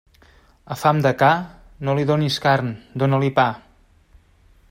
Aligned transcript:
A 0.75 0.77
fam 0.83 1.01
de 1.07 1.11
ca, 1.19 1.29
no 1.85 1.95
li 1.99 2.07
donis 2.13 2.41
carn, 2.47 2.73
dóna-li 3.05 3.31
pa. 3.41 3.49